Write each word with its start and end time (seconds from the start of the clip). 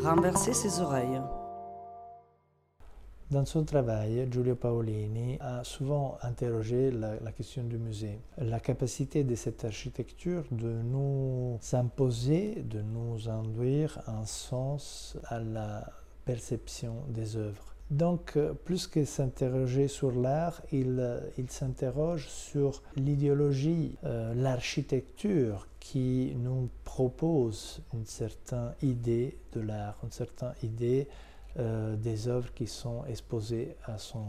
renverser 0.00 0.54
ses 0.54 0.80
oreilles. 0.80 1.20
Dans 3.30 3.44
son 3.44 3.64
travail, 3.64 4.26
Giulio 4.28 4.56
Paolini 4.56 5.36
a 5.40 5.62
souvent 5.62 6.18
interrogé 6.22 6.90
la, 6.90 7.30
question 7.30 7.62
du 7.62 7.78
musée. 7.78 8.18
La 8.38 8.58
capacité 8.58 9.22
de 9.22 9.36
cette 9.36 9.64
architecture 9.64 10.42
de 10.50 10.82
nous 10.82 11.60
imposer, 11.72 12.64
de 12.68 12.82
nous 12.82 13.28
induire 13.28 14.00
un 14.08 14.24
sens 14.24 15.16
à 15.28 15.38
la 15.38 15.88
perception 16.24 17.04
des 17.08 17.36
œuvres. 17.36 17.76
Donc, 17.90 18.38
plus 18.64 18.86
que 18.86 19.04
s'interroger 19.04 19.88
sur 19.88 20.12
l'art, 20.12 20.62
il, 20.70 21.20
il 21.36 21.50
s'interroge 21.50 22.28
sur 22.28 22.82
l'idéologie, 22.96 23.96
euh, 24.04 24.32
l'architecture 24.34 25.66
qui 25.80 26.34
nous 26.36 26.68
propose 26.84 27.82
une 27.92 28.06
certaine 28.06 28.74
idée 28.82 29.36
de 29.52 29.60
l'art, 29.60 29.98
une 30.04 30.12
certaine 30.12 30.54
idée 30.62 31.08
euh, 31.58 31.96
des 31.96 32.28
œuvres 32.28 32.54
qui 32.54 32.68
sont 32.68 33.04
exposées 33.06 33.76
à 33.86 33.98
son 33.98 34.24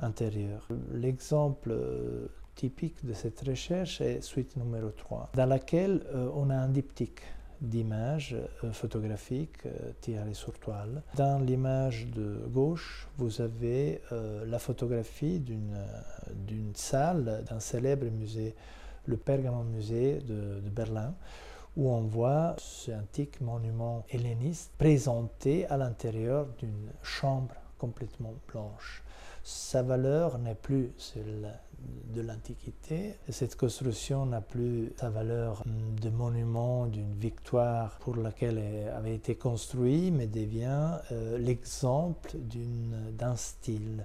intérieur. 0.00 0.66
L'exemple 0.92 1.70
euh, 1.70 2.28
typique 2.54 3.04
de 3.04 3.12
cette 3.12 3.40
recherche 3.40 4.00
est 4.00 4.22
suite 4.22 4.56
numéro 4.56 4.88
3, 4.88 5.32
dans 5.34 5.44
laquelle 5.44 6.02
euh, 6.14 6.30
on 6.34 6.48
a 6.48 6.56
un 6.56 6.68
diptyque 6.68 7.20
d'images 7.60 8.36
photographiques 8.72 9.64
tirées 10.00 10.34
sur 10.34 10.58
toile. 10.58 11.02
Dans 11.16 11.38
l'image 11.38 12.06
de 12.08 12.46
gauche, 12.48 13.08
vous 13.18 13.40
avez 13.40 14.00
la 14.46 14.58
photographie 14.58 15.40
d'une 15.40 16.74
salle 16.74 17.44
d'un 17.48 17.60
célèbre 17.60 18.06
musée, 18.06 18.54
le 19.06 19.16
Pergamon 19.16 19.64
Musée 19.64 20.18
de 20.20 20.68
Berlin, 20.70 21.14
où 21.76 21.90
on 21.90 22.02
voit 22.02 22.56
ce 22.58 22.90
antique 22.90 23.40
monument 23.40 24.04
helléniste 24.10 24.72
présenté 24.78 25.66
à 25.66 25.76
l'intérieur 25.76 26.46
d'une 26.58 26.90
chambre 27.02 27.54
complètement 27.78 28.34
blanche. 28.50 29.02
Sa 29.48 29.84
valeur 29.84 30.40
n'est 30.40 30.56
plus 30.56 30.90
celle 30.98 31.56
de 32.12 32.20
l'Antiquité. 32.20 33.14
Cette 33.28 33.54
construction 33.54 34.26
n'a 34.26 34.40
plus 34.40 34.92
sa 34.96 35.08
valeur 35.08 35.62
de 35.66 36.10
monument 36.10 36.86
d'une 36.86 37.14
victoire 37.14 37.96
pour 38.00 38.16
laquelle 38.16 38.58
elle 38.58 38.88
avait 38.88 39.14
été 39.14 39.36
construite, 39.36 40.12
mais 40.12 40.26
devient 40.26 40.98
euh, 41.12 41.38
l'exemple 41.38 42.32
d'un 43.16 43.36
style 43.36 44.04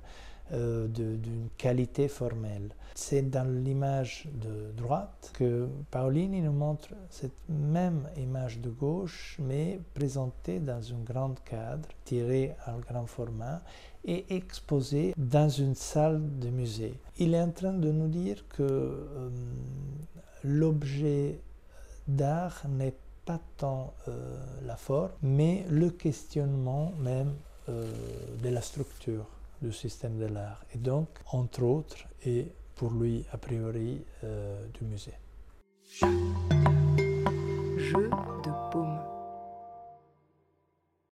euh, 0.53 0.87
d'une 0.87 1.47
qualité 1.57 2.09
formelle. 2.09 2.75
C'est 2.93 3.29
dans 3.29 3.49
l'image 3.49 4.27
de 4.33 4.71
droite 4.75 5.31
que 5.33 5.69
Paolini 5.91 6.41
nous 6.41 6.51
montre 6.51 6.89
cette 7.09 7.47
même 7.47 8.09
image 8.17 8.59
de 8.59 8.69
gauche, 8.69 9.37
mais 9.39 9.79
présentée 9.93 10.59
dans 10.59 10.81
un 10.93 10.99
grand 11.05 11.41
cadre, 11.45 11.87
tirée 12.03 12.53
en 12.67 12.79
grand 12.79 13.05
format 13.05 13.61
et 14.03 14.25
exposée 14.35 15.13
dans 15.15 15.47
une 15.47 15.75
salle 15.75 16.21
de 16.39 16.49
musée. 16.49 16.95
Il 17.17 17.33
est 17.33 17.41
en 17.41 17.51
train 17.51 17.73
de 17.73 17.89
nous 17.89 18.09
dire 18.09 18.43
que 18.49 18.63
euh, 18.63 19.29
l'objet 20.43 21.39
d'art 22.09 22.63
n'est 22.67 22.95
pas 23.23 23.39
tant 23.55 23.93
euh, 24.09 24.37
la 24.65 24.75
forme, 24.75 25.11
mais 25.21 25.65
le 25.69 25.91
questionnement 25.91 26.91
même 26.99 27.33
de 27.67 28.49
la 28.49 28.59
structure 28.59 29.25
du 29.61 29.71
système 29.71 30.17
de 30.17 30.25
l'art. 30.25 30.63
Et 30.73 30.77
donc, 30.77 31.07
entre 31.31 31.63
autres, 31.63 32.07
et 32.25 32.51
pour 32.75 32.91
lui, 32.91 33.25
a 33.31 33.37
priori, 33.37 34.03
euh, 34.23 34.65
du 34.73 34.85
musée. 34.85 35.13